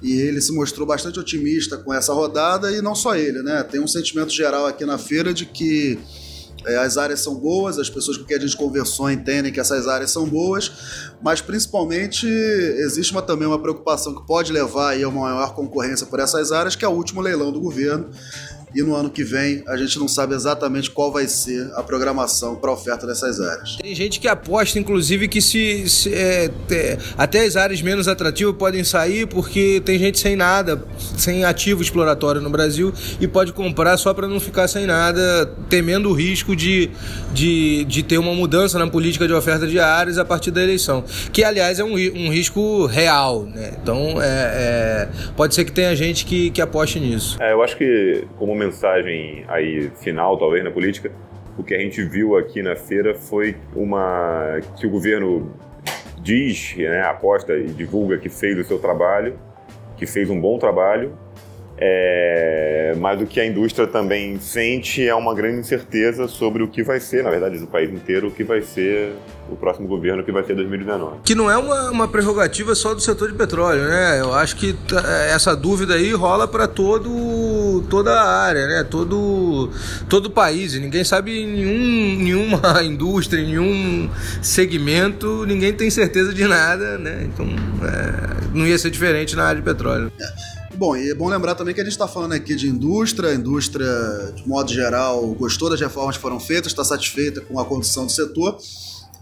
e 0.00 0.12
ele 0.12 0.40
se 0.40 0.52
mostrou 0.52 0.86
bastante 0.86 1.18
otimista 1.18 1.76
com 1.76 1.92
essa 1.92 2.12
rodada, 2.12 2.70
e 2.70 2.80
não 2.80 2.94
só 2.94 3.16
ele, 3.16 3.42
né? 3.42 3.64
Tem 3.64 3.80
um 3.80 3.88
sentimento 3.88 4.30
geral 4.30 4.66
aqui 4.66 4.84
na 4.84 4.98
feira 4.98 5.34
de 5.34 5.44
que 5.44 5.98
as 6.76 6.96
áreas 6.96 7.20
são 7.20 7.34
boas, 7.34 7.78
as 7.78 7.88
pessoas 7.88 8.16
com 8.16 8.24
quem 8.24 8.36
a 8.36 8.40
gente 8.40 8.56
conversou 8.56 9.10
entendem 9.10 9.52
que 9.52 9.60
essas 9.60 9.86
áreas 9.86 10.10
são 10.10 10.26
boas, 10.26 10.72
mas 11.22 11.40
principalmente 11.40 12.26
existe 12.26 13.12
uma, 13.12 13.22
também 13.22 13.46
uma 13.46 13.58
preocupação 13.58 14.14
que 14.14 14.26
pode 14.26 14.52
levar 14.52 14.94
a 14.94 15.08
uma 15.08 15.34
maior 15.34 15.54
concorrência 15.54 16.06
por 16.06 16.20
essas 16.20 16.52
áreas, 16.52 16.76
que 16.76 16.84
é 16.84 16.88
o 16.88 16.92
último 16.92 17.20
leilão 17.20 17.52
do 17.52 17.60
governo, 17.60 18.10
e 18.74 18.82
no 18.82 18.94
ano 18.94 19.10
que 19.10 19.24
vem 19.24 19.62
a 19.66 19.76
gente 19.76 19.98
não 19.98 20.08
sabe 20.08 20.34
exatamente 20.34 20.90
qual 20.90 21.12
vai 21.12 21.26
ser 21.26 21.70
a 21.74 21.82
programação 21.82 22.56
para 22.56 22.72
oferta 22.72 23.06
dessas 23.06 23.40
áreas. 23.40 23.76
Tem 23.76 23.94
gente 23.94 24.20
que 24.20 24.28
aposta, 24.28 24.78
inclusive, 24.78 25.28
que 25.28 25.40
se, 25.40 25.88
se 25.88 26.14
é, 26.14 26.50
até 27.16 27.44
as 27.44 27.56
áreas 27.56 27.80
menos 27.82 28.08
atrativas 28.08 28.54
podem 28.56 28.84
sair 28.84 29.26
porque 29.26 29.80
tem 29.84 29.98
gente 29.98 30.18
sem 30.18 30.36
nada, 30.36 30.82
sem 31.16 31.44
ativo 31.44 31.82
exploratório 31.82 32.40
no 32.40 32.50
Brasil 32.50 32.92
e 33.20 33.26
pode 33.26 33.52
comprar 33.52 33.96
só 33.96 34.12
para 34.12 34.26
não 34.26 34.40
ficar 34.40 34.68
sem 34.68 34.86
nada, 34.86 35.46
temendo 35.68 36.10
o 36.10 36.12
risco 36.12 36.54
de, 36.54 36.90
de, 37.32 37.84
de 37.84 38.02
ter 38.02 38.18
uma 38.18 38.34
mudança 38.34 38.78
na 38.78 38.86
política 38.86 39.26
de 39.26 39.32
oferta 39.32 39.66
de 39.66 39.78
áreas 39.78 40.18
a 40.18 40.24
partir 40.24 40.50
da 40.50 40.62
eleição, 40.62 41.04
que 41.32 41.44
aliás 41.44 41.78
é 41.78 41.84
um, 41.84 41.94
um 41.94 42.30
risco 42.30 42.86
real. 42.86 43.44
Né? 43.44 43.72
Então 43.82 44.20
é, 44.20 44.28
é, 44.28 45.08
pode 45.36 45.54
ser 45.54 45.64
que 45.64 45.72
tenha 45.72 45.94
gente 45.94 46.24
que, 46.24 46.50
que 46.50 46.60
aposte 46.60 46.98
nisso. 47.00 47.36
É, 47.40 47.52
eu 47.52 47.62
acho 47.62 47.76
que 47.76 48.24
como 48.36 48.54
mensagem 48.68 49.44
aí 49.48 49.90
final, 49.96 50.38
talvez, 50.38 50.62
na 50.62 50.70
política, 50.70 51.10
o 51.56 51.64
que 51.64 51.74
a 51.74 51.78
gente 51.78 52.02
viu 52.02 52.36
aqui 52.36 52.62
na 52.62 52.76
feira 52.76 53.14
foi 53.14 53.56
uma 53.74 54.60
que 54.76 54.86
o 54.86 54.90
governo 54.90 55.52
diz, 56.20 56.76
né, 56.76 57.02
aposta 57.02 57.56
e 57.56 57.66
divulga 57.66 58.18
que 58.18 58.28
fez 58.28 58.58
o 58.58 58.64
seu 58.64 58.78
trabalho, 58.78 59.38
que 59.96 60.06
fez 60.06 60.30
um 60.30 60.40
bom 60.40 60.58
trabalho, 60.58 61.12
é, 61.80 62.92
mas 62.98 63.22
o 63.22 63.26
que 63.26 63.38
a 63.38 63.46
indústria 63.46 63.86
também 63.86 64.40
sente 64.40 65.06
é 65.06 65.14
uma 65.14 65.32
grande 65.32 65.60
incerteza 65.60 66.26
sobre 66.26 66.60
o 66.60 66.68
que 66.68 66.82
vai 66.82 66.98
ser, 66.98 67.22
na 67.22 67.30
verdade, 67.30 67.56
do 67.58 67.68
país 67.68 67.88
inteiro, 67.88 68.26
o 68.26 68.30
que 68.32 68.42
vai 68.42 68.60
ser 68.60 69.12
o 69.48 69.54
próximo 69.54 69.86
governo, 69.86 70.24
que 70.24 70.32
vai 70.32 70.42
ser 70.42 70.56
2019. 70.56 71.20
Que 71.24 71.36
não 71.36 71.48
é 71.48 71.56
uma, 71.56 71.90
uma 71.90 72.08
prerrogativa 72.08 72.74
só 72.74 72.94
do 72.94 73.00
setor 73.00 73.30
de 73.30 73.38
petróleo, 73.38 73.84
né? 73.84 74.20
Eu 74.20 74.34
acho 74.34 74.56
que 74.56 74.76
essa 75.32 75.54
dúvida 75.54 75.94
aí 75.94 76.12
rola 76.12 76.48
para 76.48 76.66
todo 76.66 77.08
toda 77.82 78.12
a 78.12 78.42
área, 78.42 78.66
né? 78.66 78.84
Todo 78.84 79.70
todo 80.08 80.26
o 80.26 80.30
país. 80.30 80.74
Ninguém 80.74 81.04
sabe 81.04 81.46
nenhum 81.46 82.22
nenhuma 82.22 82.82
indústria, 82.84 83.42
nenhum 83.42 84.10
segmento, 84.42 85.44
ninguém 85.46 85.72
tem 85.72 85.90
certeza 85.90 86.32
de 86.32 86.46
nada, 86.46 86.98
né? 86.98 87.24
Então 87.24 87.46
é, 87.46 88.56
não 88.56 88.66
ia 88.66 88.78
ser 88.78 88.90
diferente 88.90 89.36
na 89.36 89.44
área 89.44 89.60
de 89.60 89.64
petróleo. 89.64 90.12
Bom, 90.74 90.96
e 90.96 91.10
é 91.10 91.14
bom 91.14 91.28
lembrar 91.28 91.56
também 91.56 91.74
que 91.74 91.80
a 91.80 91.84
gente 91.84 91.94
está 91.94 92.06
falando 92.06 92.34
aqui 92.34 92.54
de 92.54 92.68
indústria, 92.68 93.30
a 93.30 93.34
indústria, 93.34 93.88
de 94.36 94.46
modo 94.46 94.72
geral, 94.72 95.26
gostou 95.34 95.68
das 95.68 95.80
reformas 95.80 96.16
que 96.16 96.22
foram 96.22 96.38
feitas, 96.38 96.70
está 96.70 96.84
satisfeita 96.84 97.40
com 97.40 97.58
a 97.58 97.64
condição 97.64 98.06
do 98.06 98.12
setor, 98.12 98.56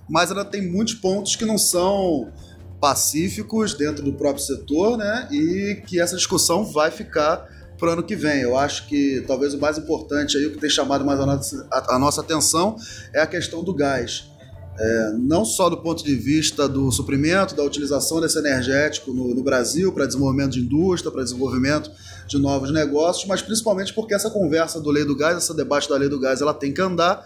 mas 0.07 0.31
ela 0.31 0.45
tem 0.45 0.71
muitos 0.71 0.93
pontos 0.93 1.35
que 1.35 1.47
não 1.47 1.57
são 1.57 2.31
pacíficos 2.79 3.73
dentro 3.75 4.05
do 4.05 4.13
próprio 4.13 4.45
setor, 4.45 4.99
né? 4.99 5.29
E 5.31 5.83
que 5.87 5.99
essa 5.99 6.15
discussão 6.15 6.65
vai 6.65 6.91
ficar 6.91 7.47
para 7.78 7.88
o 7.88 7.92
ano 7.92 8.02
que 8.02 8.16
vem. 8.16 8.40
Eu 8.42 8.56
acho 8.56 8.87
que 8.88 9.25
talvez 9.26 9.54
o 9.54 9.59
mais 9.59 9.78
importante 9.78 10.37
aí, 10.37 10.47
o 10.47 10.52
que 10.52 10.59
tem 10.59 10.71
chamado 10.71 11.04
mais 11.04 11.21
a 11.21 11.26
nossa, 11.26 11.68
a, 11.71 11.97
a 11.97 11.99
nossa 11.99 12.21
atenção, 12.21 12.76
é 13.12 13.21
a 13.21 13.26
questão 13.26 13.62
do 13.62 13.75
gás 13.75 14.25
é, 14.78 15.12
não 15.18 15.45
só 15.45 15.71
do 15.71 15.78
ponto 15.78 16.04
de 16.04 16.14
vista 16.14 16.68
do 16.68 16.90
suprimento, 16.92 17.54
da 17.54 17.62
utilização 17.62 18.21
desse 18.21 18.38
energético 18.38 19.12
no, 19.12 19.35
no 19.35 19.42
Brasil 19.42 19.92
para 19.92 20.06
desenvolvimento 20.06 20.52
de 20.52 20.61
indústria, 20.61 21.11
para 21.11 21.23
desenvolvimento 21.23 21.90
de 22.26 22.38
novos 22.38 22.71
negócios, 22.71 23.26
mas 23.26 23.40
principalmente 23.40 23.95
porque 23.95 24.14
essa 24.14 24.30
conversa 24.30 24.80
do 24.80 24.90
lei 24.90 25.04
do 25.04 25.16
gás, 25.16 25.38
esse 25.38 25.54
debate 25.56 25.88
da 25.88 25.97
lei 25.97 26.09
do 26.09 26.21
gás, 26.21 26.42
ela 26.42 26.52
tem 26.52 26.73
que 26.75 26.80
andar, 26.80 27.25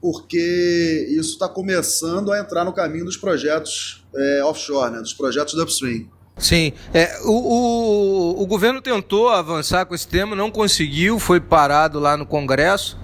porque 0.00 1.06
isso 1.10 1.32
está 1.32 1.48
começando 1.48 2.30
a 2.30 2.38
entrar 2.38 2.64
no 2.64 2.72
caminho 2.72 3.04
dos 3.04 3.16
projetos 3.16 4.04
é, 4.14 4.44
offshore, 4.44 4.92
né, 4.92 5.00
dos 5.00 5.14
projetos 5.14 5.54
do 5.54 5.62
upstream. 5.62 6.06
Sim, 6.36 6.72
é, 6.92 7.20
o, 7.24 7.30
o, 7.30 8.42
o 8.42 8.46
governo 8.46 8.80
tentou 8.80 9.28
avançar 9.28 9.86
com 9.86 9.94
esse 9.94 10.08
tema, 10.08 10.34
não 10.34 10.50
conseguiu, 10.50 11.18
foi 11.18 11.40
parado 11.40 12.00
lá 12.00 12.16
no 12.16 12.26
Congresso. 12.26 12.98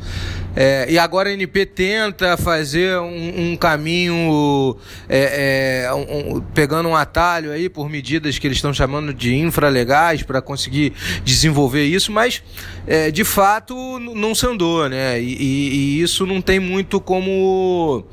É, 0.56 0.86
e 0.90 0.98
agora 0.98 1.28
a 1.28 1.32
NP 1.32 1.66
tenta 1.66 2.36
fazer 2.36 2.98
um, 2.98 3.52
um 3.52 3.56
caminho 3.56 4.76
é, 5.08 5.84
é, 5.84 5.94
um, 5.94 6.40
pegando 6.40 6.88
um 6.88 6.96
atalho 6.96 7.52
aí 7.52 7.68
por 7.68 7.88
medidas 7.88 8.38
que 8.40 8.46
eles 8.46 8.58
estão 8.58 8.74
chamando 8.74 9.14
de 9.14 9.36
infralegais 9.36 10.24
para 10.24 10.42
conseguir 10.42 10.94
desenvolver 11.22 11.84
isso, 11.84 12.10
mas 12.10 12.42
é, 12.88 13.08
de 13.10 13.22
fato 13.22 14.00
não 14.00 14.34
se 14.34 14.46
andou, 14.46 14.88
né? 14.88 15.20
E, 15.20 15.36
e, 15.36 15.68
e 15.74 16.02
isso 16.02 16.26
não 16.26 16.42
tem 16.42 16.58
muito 16.58 17.00
como 17.00 18.04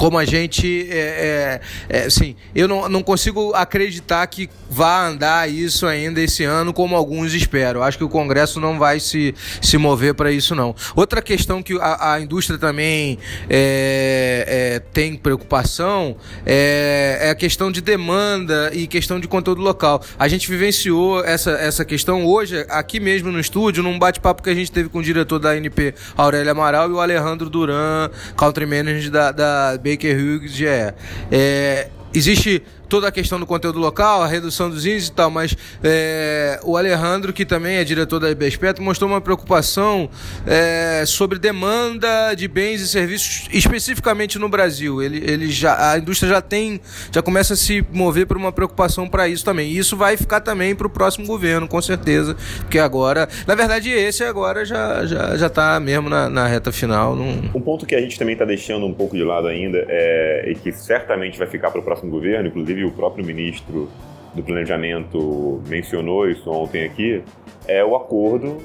como 0.00 0.16
a 0.16 0.24
gente 0.24 0.88
é, 0.90 1.60
é, 1.90 1.98
é, 1.98 2.04
assim, 2.06 2.34
eu 2.54 2.66
não, 2.66 2.88
não 2.88 3.02
consigo 3.02 3.52
acreditar 3.52 4.26
que 4.28 4.48
vá 4.70 5.06
andar 5.06 5.50
isso 5.50 5.86
ainda 5.86 6.22
esse 6.22 6.42
ano 6.42 6.72
como 6.72 6.96
alguns 6.96 7.34
esperam. 7.34 7.82
Acho 7.82 7.98
que 7.98 8.04
o 8.04 8.08
Congresso 8.08 8.58
não 8.58 8.78
vai 8.78 8.98
se, 8.98 9.34
se 9.60 9.76
mover 9.76 10.14
para 10.14 10.32
isso 10.32 10.54
não. 10.54 10.74
Outra 10.96 11.20
questão 11.20 11.62
que 11.62 11.76
a, 11.78 12.14
a 12.14 12.20
indústria 12.22 12.58
também 12.58 13.18
é, 13.50 14.46
é, 14.48 14.78
tem 14.78 15.16
preocupação 15.16 16.16
é, 16.46 17.18
é, 17.20 17.28
a 17.28 17.34
questão 17.34 17.70
de 17.70 17.82
demanda 17.82 18.70
e 18.72 18.86
questão 18.86 19.20
de 19.20 19.28
conteúdo 19.28 19.60
local. 19.60 20.02
A 20.18 20.28
gente 20.28 20.48
vivenciou 20.48 21.22
essa, 21.22 21.50
essa 21.50 21.84
questão 21.84 22.24
hoje 22.24 22.64
aqui 22.70 22.98
mesmo 22.98 23.30
no 23.30 23.38
estúdio 23.38 23.82
num 23.82 23.98
bate-papo 23.98 24.42
que 24.42 24.48
a 24.48 24.54
gente 24.54 24.72
teve 24.72 24.88
com 24.88 25.00
o 25.00 25.02
diretor 25.02 25.38
da 25.38 25.50
ANP, 25.50 25.94
Aurélio 26.16 26.52
Amaral, 26.52 26.88
e 26.88 26.92
o 26.94 27.00
Alejandro 27.00 27.50
Duran, 27.50 28.08
country 28.34 28.64
manager 28.64 29.10
da, 29.10 29.30
da 29.30 29.76
Baker 29.90 30.14
Hughes 30.14 30.52
GE. 30.52 30.94
É, 31.32 31.88
existe 32.14 32.62
toda 32.90 33.06
a 33.06 33.12
questão 33.12 33.38
do 33.38 33.46
conteúdo 33.46 33.78
local, 33.78 34.20
a 34.20 34.26
redução 34.26 34.68
dos 34.68 34.84
índices 34.84 35.08
e 35.08 35.12
tal, 35.12 35.30
mas 35.30 35.56
é, 35.82 36.58
o 36.64 36.76
Alejandro, 36.76 37.32
que 37.32 37.46
também 37.46 37.76
é 37.76 37.84
diretor 37.84 38.18
da 38.18 38.28
IBESPET, 38.28 38.82
mostrou 38.82 39.08
uma 39.08 39.20
preocupação 39.20 40.10
é, 40.44 41.04
sobre 41.06 41.38
demanda 41.38 42.34
de 42.34 42.48
bens 42.48 42.80
e 42.80 42.88
serviços 42.88 43.48
especificamente 43.52 44.38
no 44.38 44.48
Brasil. 44.48 45.00
Ele, 45.00 45.18
ele 45.24 45.48
já, 45.50 45.92
a 45.92 45.98
indústria 45.98 46.30
já 46.30 46.42
tem, 46.42 46.80
já 47.12 47.22
começa 47.22 47.54
a 47.54 47.56
se 47.56 47.84
mover 47.92 48.26
para 48.26 48.36
uma 48.36 48.50
preocupação 48.50 49.08
para 49.08 49.28
isso 49.28 49.44
também. 49.44 49.70
E 49.70 49.78
isso 49.78 49.96
vai 49.96 50.16
ficar 50.16 50.40
também 50.40 50.74
para 50.74 50.88
o 50.88 50.90
próximo 50.90 51.26
governo, 51.26 51.68
com 51.68 51.80
certeza, 51.80 52.36
porque 52.58 52.78
agora, 52.80 53.28
na 53.46 53.54
verdade, 53.54 53.88
esse 53.90 54.24
agora 54.24 54.64
já 54.64 55.06
já 55.06 55.36
já 55.36 55.46
está 55.46 55.78
mesmo 55.78 56.10
na, 56.10 56.28
na, 56.28 56.46
reta 56.48 56.72
final. 56.72 57.14
Num... 57.14 57.50
Um 57.54 57.60
ponto 57.60 57.86
que 57.86 57.94
a 57.94 58.00
gente 58.00 58.18
também 58.18 58.32
está 58.32 58.44
deixando 58.44 58.84
um 58.84 58.92
pouco 58.92 59.16
de 59.16 59.22
lado 59.22 59.46
ainda 59.46 59.84
é, 59.88 60.50
e 60.50 60.54
que 60.56 60.72
certamente 60.72 61.38
vai 61.38 61.46
ficar 61.46 61.70
para 61.70 61.80
o 61.80 61.84
próximo 61.84 62.10
governo, 62.10 62.48
inclusive 62.48 62.79
o 62.84 62.92
próprio 62.92 63.24
ministro 63.24 63.88
do 64.34 64.42
Planejamento 64.42 65.60
mencionou 65.66 66.28
isso 66.28 66.50
ontem 66.50 66.84
aqui, 66.84 67.22
é 67.66 67.84
o 67.84 67.96
acordo 67.96 68.58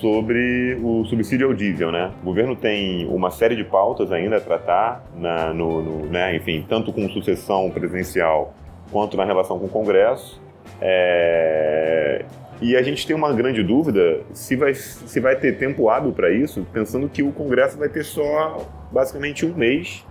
sobre 0.00 0.78
o 0.82 1.04
subsídio 1.06 1.46
ao 1.46 1.54
diesel, 1.54 1.90
né? 1.90 2.12
O 2.22 2.26
governo 2.26 2.54
tem 2.54 3.06
uma 3.06 3.30
série 3.30 3.56
de 3.56 3.64
pautas 3.64 4.12
ainda 4.12 4.36
a 4.36 4.40
tratar, 4.40 5.02
na, 5.16 5.54
no, 5.54 5.82
no, 5.82 6.06
né? 6.06 6.36
enfim, 6.36 6.64
tanto 6.68 6.92
com 6.92 7.08
sucessão 7.08 7.70
presidencial 7.70 8.52
quanto 8.92 9.16
na 9.16 9.24
relação 9.24 9.58
com 9.58 9.64
o 9.64 9.68
Congresso. 9.68 10.40
É... 10.80 12.24
E 12.60 12.76
a 12.76 12.82
gente 12.82 13.06
tem 13.06 13.16
uma 13.16 13.32
grande 13.32 13.62
dúvida 13.62 14.20
se 14.32 14.56
vai, 14.56 14.74
se 14.74 15.20
vai 15.20 15.36
ter 15.36 15.58
tempo 15.58 15.88
hábil 15.88 16.12
para 16.12 16.30
isso, 16.30 16.66
pensando 16.72 17.08
que 17.08 17.22
o 17.22 17.32
Congresso 17.32 17.78
vai 17.78 17.88
ter 17.88 18.04
só 18.04 18.64
basicamente 18.92 19.44
um 19.46 19.54
mês 19.54 20.04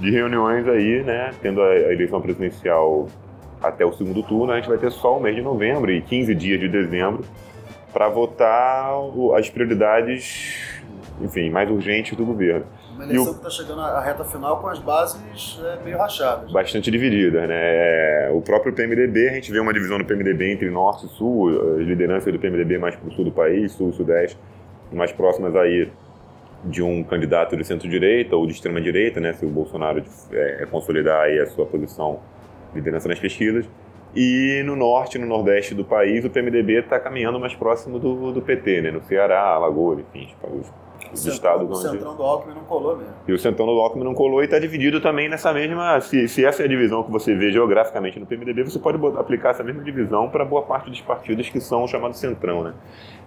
de 0.00 0.10
reuniões 0.10 0.66
aí, 0.68 1.02
né? 1.02 1.30
Tendo 1.42 1.62
a 1.62 1.74
eleição 1.92 2.20
presidencial 2.20 3.08
até 3.62 3.84
o 3.84 3.92
segundo 3.92 4.22
turno, 4.22 4.52
a 4.52 4.56
gente 4.56 4.68
vai 4.68 4.78
ter 4.78 4.90
só 4.90 5.16
o 5.16 5.20
mês 5.20 5.34
de 5.34 5.42
novembro 5.42 5.90
e 5.90 6.00
15 6.00 6.34
dias 6.34 6.60
de 6.60 6.68
dezembro 6.68 7.24
para 7.92 8.08
votar 8.08 8.92
as 9.36 9.50
prioridades, 9.50 10.80
enfim, 11.20 11.50
mais 11.50 11.68
urgentes 11.70 12.16
do 12.16 12.24
governo. 12.24 12.64
Uma 12.94 13.04
eleição 13.04 13.32
o... 13.32 13.34
que 13.34 13.46
está 13.46 13.50
chegando 13.50 13.80
à 13.80 14.00
reta 14.00 14.24
final 14.24 14.60
com 14.60 14.68
as 14.68 14.78
bases 14.78 15.60
é, 15.64 15.84
meio 15.84 15.98
rachadas. 15.98 16.52
Bastante 16.52 16.90
divididas, 16.90 17.48
né? 17.48 17.56
É, 17.56 18.30
o 18.32 18.40
próprio 18.40 18.72
PMDB, 18.72 19.28
a 19.28 19.32
gente 19.34 19.50
vê 19.50 19.58
uma 19.58 19.72
divisão 19.72 19.98
do 19.98 20.04
PMDB 20.04 20.52
entre 20.52 20.70
norte 20.70 21.06
e 21.06 21.08
sul, 21.10 21.76
as 21.76 21.86
lideranças 21.86 22.32
do 22.32 22.38
PMDB 22.38 22.78
mais 22.78 22.94
para 22.94 23.08
o 23.08 23.12
sul 23.12 23.24
do 23.24 23.32
país, 23.32 23.72
sul, 23.72 23.92
sudeste, 23.92 24.38
mais 24.92 25.12
próximas 25.12 25.54
aí 25.56 25.90
de 26.64 26.82
um 26.82 27.04
candidato 27.04 27.56
de 27.56 27.64
centro-direita 27.64 28.34
ou 28.36 28.46
de 28.46 28.52
extrema-direita, 28.52 29.20
né, 29.20 29.32
se 29.32 29.46
o 29.46 29.48
Bolsonaro 29.48 30.02
é, 30.32 30.66
consolidar 30.70 31.22
aí 31.22 31.38
a 31.38 31.46
sua 31.46 31.64
posição 31.66 32.20
de 32.72 32.78
liderança 32.78 33.08
nas 33.08 33.18
pesquisas. 33.18 33.68
E 34.16 34.62
no 34.64 34.74
norte 34.74 35.16
e 35.16 35.20
no 35.20 35.26
nordeste 35.26 35.74
do 35.74 35.84
país, 35.84 36.24
o 36.24 36.30
PMDB 36.30 36.80
está 36.80 36.98
caminhando 36.98 37.38
mais 37.38 37.54
próximo 37.54 37.98
do, 37.98 38.32
do 38.32 38.42
PT, 38.42 38.80
né, 38.80 38.90
no 38.90 39.02
Ceará, 39.02 39.40
Alagoas, 39.40 40.00
enfim, 40.00 40.34
os, 40.42 40.72
os 41.12 41.26
o 41.26 41.28
estados 41.28 41.68
onde... 41.68 41.86
O 41.86 41.90
centrão 41.92 42.16
do 42.16 42.22
Alckmin 42.22 42.54
não 42.54 42.64
colou 42.64 42.96
mesmo. 42.96 43.12
E 43.28 43.32
o 43.32 43.38
centrão 43.38 43.66
do 43.66 43.80
Alckmin 43.80 44.04
não 44.04 44.14
colou 44.14 44.40
e 44.40 44.46
está 44.46 44.58
dividido 44.58 45.00
também 45.00 45.28
nessa 45.28 45.52
mesma... 45.52 46.00
Se, 46.00 46.26
se 46.26 46.44
essa 46.44 46.62
é 46.62 46.64
a 46.64 46.68
divisão 46.68 47.04
que 47.04 47.12
você 47.12 47.34
vê 47.34 47.52
geograficamente 47.52 48.18
no 48.18 48.26
PMDB, 48.26 48.64
você 48.64 48.78
pode 48.78 48.98
aplicar 49.18 49.50
essa 49.50 49.62
mesma 49.62 49.84
divisão 49.84 50.28
para 50.28 50.44
boa 50.44 50.62
parte 50.62 50.90
dos 50.90 51.00
partidos 51.02 51.48
que 51.48 51.60
são 51.60 51.86
chamados 51.86 52.18
centrão, 52.18 52.64
né. 52.64 52.74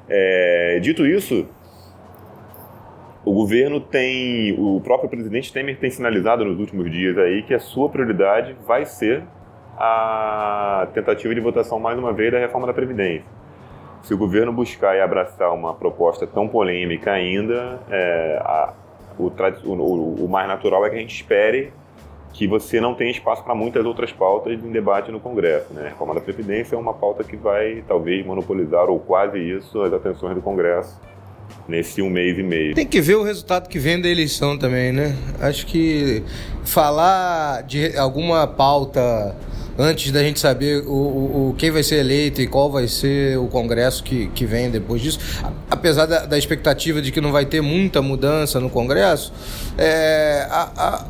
É, 0.10 0.80
dito 0.82 1.06
isso, 1.06 1.48
o 3.24 3.34
governo 3.34 3.80
tem, 3.80 4.56
o 4.58 4.82
próprio 4.82 5.10
presidente 5.10 5.54
Temer 5.54 5.78
tem 5.78 5.92
sinalizado 5.92 6.44
nos 6.44 6.60
últimos 6.60 6.92
dias 6.92 7.18
aí 7.18 7.44
que 7.44 7.54
a 7.54 7.60
sua 7.60 7.88
prioridade 7.88 8.56
vai 8.66 8.86
ser 8.86 9.24
a 9.78 10.88
tentativa 10.94 11.34
de 11.34 11.40
votação 11.40 11.80
mais 11.80 11.98
uma 11.98 12.12
vez 12.12 12.32
da 12.32 12.40
reforma 12.40 12.68
da 12.68 12.74
Previdência. 12.74 13.24
se 14.04 14.14
o 14.14 14.18
governo 14.18 14.52
buscar 14.52 14.96
e 14.96 15.02
abraçar 15.02 15.54
uma 15.54 15.76
proposta 15.76 16.26
tão 16.26 16.48
polêmica 16.48 17.12
ainda, 17.12 17.80
é, 17.92 18.42
a, 18.44 18.74
o, 19.20 19.28
o, 19.28 20.26
o, 20.26 20.28
mais 20.28 20.48
natural 20.48 20.84
é 20.84 20.90
que 20.90 20.96
a 20.96 21.00
gente 21.00 21.14
espere 21.14 21.72
que 22.34 22.48
você 22.48 22.82
não 22.82 22.96
tenha 22.96 23.12
espaço 23.12 23.44
para 23.44 23.54
muitas 23.54 23.86
outras 23.86 24.12
pautas 24.12 24.54
em 24.54 24.72
debate 24.72 25.12
no 25.12 25.20
Congresso. 25.20 25.72
Né? 25.74 25.84
A 25.84 25.90
reforma 25.90 26.16
da 26.16 26.22
Previdência 26.22 26.76
é 26.76 26.80
uma 26.80 26.94
pauta 26.94 27.24
que 27.24 27.36
vai, 27.36 27.84
talvez, 27.88 28.26
monopolizar, 28.26 28.90
ou 28.90 29.00
quase 29.00 29.38
isso, 29.38 29.80
as 29.84 29.94
atenções 29.94 30.34
do 30.34 30.42
Congresso 30.42 31.00
nesse 31.68 32.02
um 32.02 32.10
mês 32.10 32.38
e 32.38 32.44
meio. 32.44 32.76
Tem 32.76 32.86
que 32.86 33.02
ver 33.02 33.16
o 33.16 33.24
resultado 33.24 33.68
que 33.68 33.80
vem 33.80 34.00
da 34.00 34.10
eleição 34.10 34.58
também, 34.58 34.92
né? 34.92 35.16
Acho 35.40 35.66
que 35.66 36.24
falar 36.64 37.64
de 37.64 37.98
alguma 37.98 38.46
pauta 38.48 39.36
antes 39.78 40.12
da 40.12 40.22
gente 40.22 40.40
saber 40.40 40.84
o, 40.86 41.50
o, 41.50 41.56
quem 41.58 41.72
vai 41.72 41.84
ser 41.84 41.96
eleito 41.96 42.42
e 42.42 42.48
qual 42.48 42.70
vai 42.70 42.88
ser 42.88 43.38
o 43.38 43.48
Congresso 43.48 44.04
que, 44.04 44.28
que 44.28 44.46
vem 44.46 44.70
depois 44.70 45.02
disso, 45.02 45.20
apesar 45.70 46.06
da, 46.06 46.26
da 46.26 46.38
expectativa 46.38 47.02
de 47.02 47.12
que 47.12 47.22
não 47.22 47.32
vai 47.32 47.46
ter 47.46 47.62
muita 47.62 48.02
mudança 48.02 48.60
no 48.60 48.70
Congresso, 48.70 49.34
é, 49.78 50.46
a, 50.50 50.72
a, 50.76 51.06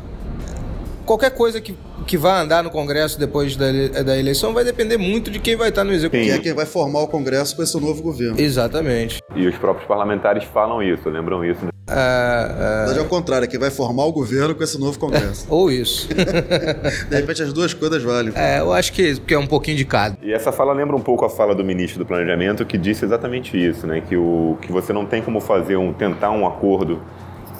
qualquer 1.04 1.30
coisa 1.30 1.60
que 1.60 1.74
que 2.02 2.16
vai 2.16 2.40
andar 2.40 2.62
no 2.62 2.70
Congresso 2.70 3.18
depois 3.18 3.56
da, 3.56 3.66
da 4.04 4.18
eleição 4.18 4.52
vai 4.52 4.64
depender 4.64 4.96
muito 4.96 5.30
de 5.30 5.38
quem 5.38 5.56
vai 5.56 5.68
estar 5.68 5.84
no 5.84 5.92
Executivo. 5.92 6.24
Que 6.24 6.30
é 6.30 6.38
quem 6.38 6.54
vai 6.54 6.66
formar 6.66 7.00
o 7.00 7.08
Congresso 7.08 7.56
com 7.56 7.62
esse 7.62 7.78
novo 7.80 8.02
governo. 8.02 8.40
Exatamente. 8.40 9.20
E 9.34 9.46
os 9.46 9.56
próprios 9.56 9.86
parlamentares 9.86 10.44
falam 10.44 10.82
isso, 10.82 11.08
lembram 11.08 11.44
isso. 11.44 11.64
Né? 11.64 11.72
Na 11.88 12.76
verdade, 12.78 12.98
é 12.98 13.02
o 13.02 13.08
contrário, 13.08 13.44
é 13.44 13.48
quem 13.48 13.58
vai 13.58 13.70
formar 13.70 14.04
o 14.04 14.12
governo 14.12 14.54
com 14.54 14.62
esse 14.62 14.78
novo 14.78 14.98
Congresso. 14.98 15.46
Ou 15.50 15.70
isso. 15.70 16.08
de 16.14 17.16
repente, 17.16 17.42
as 17.42 17.52
duas 17.52 17.74
coisas 17.74 18.02
valem. 18.02 18.32
É, 18.34 18.60
eu 18.60 18.72
acho 18.72 18.92
que, 18.92 19.18
que 19.20 19.34
é 19.34 19.38
um 19.38 19.46
pouquinho 19.46 19.76
de 19.76 19.84
cada. 19.84 20.16
E 20.22 20.32
essa 20.32 20.52
fala 20.52 20.72
lembra 20.72 20.96
um 20.96 21.00
pouco 21.00 21.24
a 21.24 21.30
fala 21.30 21.54
do 21.54 21.64
ministro 21.64 21.98
do 21.98 22.06
Planejamento, 22.06 22.64
que 22.64 22.78
disse 22.78 23.04
exatamente 23.04 23.56
isso, 23.56 23.86
né? 23.86 24.00
Que, 24.00 24.16
o, 24.16 24.56
que 24.62 24.70
você 24.70 24.92
não 24.92 25.04
tem 25.04 25.22
como 25.22 25.40
fazer 25.40 25.76
um, 25.76 25.92
tentar 25.92 26.30
um 26.30 26.46
acordo 26.46 27.02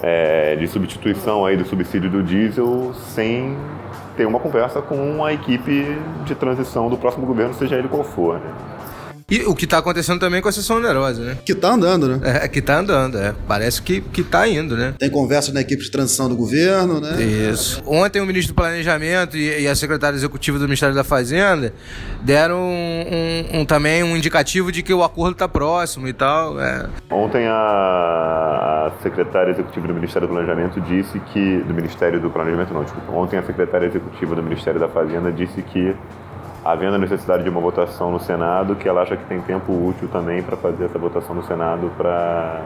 é, 0.01 0.55
de 0.55 0.67
substituição 0.67 1.45
aí 1.45 1.55
do 1.55 1.65
subsídio 1.65 2.09
do 2.09 2.23
diesel 2.23 2.93
sem 2.93 3.57
ter 4.15 4.25
uma 4.25 4.39
conversa 4.39 4.81
com 4.81 5.23
a 5.23 5.33
equipe 5.33 5.97
de 6.25 6.35
transição 6.35 6.89
do 6.89 6.97
próximo 6.97 7.25
governo, 7.25 7.53
seja 7.53 7.75
ele 7.75 7.87
qual 7.87 8.03
for. 8.03 8.39
Né? 8.39 8.51
E 9.29 9.41
o 9.45 9.55
que 9.55 9.65
está 9.65 9.77
acontecendo 9.77 10.19
também 10.19 10.41
com 10.41 10.49
a 10.49 10.51
sessão 10.51 10.77
onerosa, 10.77 11.21
né? 11.23 11.37
Que 11.45 11.53
está 11.53 11.69
andando, 11.69 12.07
né? 12.07 12.19
É, 12.43 12.47
que 12.47 12.59
está 12.59 12.79
andando, 12.79 13.17
é. 13.17 13.33
Parece 13.47 13.81
que, 13.81 14.01
que 14.01 14.23
tá 14.23 14.47
indo, 14.47 14.75
né? 14.75 14.93
Tem 14.97 15.09
conversa 15.09 15.51
na 15.53 15.61
equipe 15.61 15.81
de 15.81 15.89
transição 15.89 16.27
do 16.27 16.35
governo, 16.35 16.99
né? 16.99 17.21
Isso. 17.21 17.81
Ontem 17.85 18.21
o 18.21 18.25
ministro 18.25 18.53
do 18.53 18.55
Planejamento 18.55 19.37
e, 19.37 19.61
e 19.61 19.67
a 19.67 19.75
secretária 19.75 20.15
executiva 20.15 20.59
do 20.59 20.65
Ministério 20.65 20.93
da 20.93 21.03
Fazenda 21.03 21.73
deram 22.21 22.59
um, 22.59 23.55
um, 23.55 23.59
um 23.61 23.65
também 23.65 24.03
um 24.03 24.15
indicativo 24.15 24.71
de 24.71 24.83
que 24.83 24.93
o 24.93 25.03
acordo 25.03 25.33
está 25.33 25.47
próximo 25.47 26.07
e 26.07 26.13
tal. 26.13 26.59
É. 26.59 26.87
Ontem 27.09 27.47
a, 27.47 27.53
a 28.87 28.91
secretária 29.01 29.51
executiva 29.51 29.87
do 29.87 29.93
Ministério 29.93 30.27
do 30.27 30.33
Planejamento 30.33 30.81
disse 30.81 31.19
que. 31.31 31.63
Do 31.63 31.73
Ministério 31.73 32.19
do 32.19 32.29
Planejamento, 32.29 32.73
não, 32.73 32.83
desculpa. 32.83 33.11
Ontem 33.11 33.37
a 33.37 33.43
secretária 33.43 33.87
executiva 33.87 34.35
do 34.35 34.43
Ministério 34.43 34.79
da 34.79 34.87
Fazenda 34.87 35.31
disse 35.31 35.61
que 35.61 35.95
havendo 36.63 36.95
a 36.95 36.97
necessidade 36.97 37.43
de 37.43 37.49
uma 37.49 37.59
votação 37.59 38.11
no 38.11 38.19
Senado, 38.19 38.75
que 38.75 38.87
ela 38.87 39.01
acha 39.01 39.17
que 39.17 39.25
tem 39.25 39.41
tempo 39.41 39.71
útil 39.71 40.07
também 40.07 40.41
para 40.41 40.55
fazer 40.55 40.85
essa 40.85 40.97
votação 40.97 41.35
no 41.35 41.43
Senado 41.43 41.91
para 41.97 42.61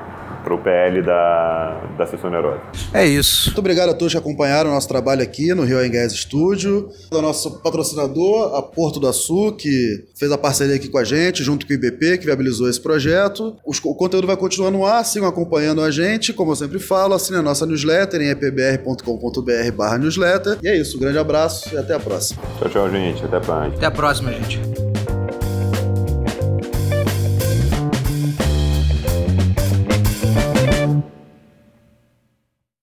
para 0.48 0.56
o 0.56 0.58
PL 0.60 1.01
da, 1.01 1.84
da 1.98 2.06
sessão 2.06 2.30
neurótica. 2.30 2.72
É 2.94 3.06
isso. 3.06 3.48
Muito 3.48 3.60
obrigado 3.60 3.89
a 3.89 3.94
todos 3.94 4.13
que 4.13 4.18
acompanharam 4.18 4.70
o 4.70 4.74
nosso 4.74 4.88
trabalho 4.88 5.22
aqui 5.22 5.54
no 5.54 5.63
Rio 5.63 5.77
Gás 5.92 6.13
Estúdio. 6.13 6.89
O 7.12 7.22
nosso 7.22 7.60
patrocinador, 7.62 8.56
a 8.56 8.62
Porto 8.62 9.00
do 9.00 9.08
Açu, 9.08 9.51
que 9.58 10.06
fez 10.18 10.32
a 10.32 10.38
parceria 10.38 10.75
aqui 10.75 10.88
com 10.88 10.98
a 10.98 11.04
gente, 11.04 11.44
junto 11.44 11.68
com 11.68 11.74
o 11.74 11.75
IBP, 11.75 12.20
que 12.20 12.25
viabilizou 12.25 12.70
esse 12.70 12.80
projeto. 12.80 13.58
o 13.66 13.96
conteúdo 13.96 14.25
vai 14.25 14.38
continuar 14.38 14.72
no 14.72 14.86
ar, 14.86 15.04
sigam 15.04 15.27
acompanhando 15.27 15.82
a 15.82 15.92
gente. 15.92 16.32
Como 16.32 16.51
eu 16.51 16.56
sempre 16.56 16.80
falo, 16.80 17.13
assine 17.13 17.38
a 17.38 17.42
nossa 17.42 17.66
newsletter 17.66 18.22
em 18.22 18.30
epbr.com.br 18.30 19.72
barra 19.75 19.98
newsletter. 19.98 20.58
E 20.63 20.70
é 20.70 20.77
isso, 20.77 20.96
um 20.96 21.00
grande 21.01 21.18
abraço 21.18 21.74
e 21.74 21.77
até 21.77 21.94
a 21.94 22.00
próxima. 22.00 22.42
Tchau, 22.60 22.70
tchau, 22.70 22.89
gente. 22.89 23.25
Até 23.25 23.38
a 23.38 23.42
próxima. 23.42 23.75
Até 23.75 23.86
a 23.86 23.92
próxima, 23.92 24.32
gente. 24.32 24.87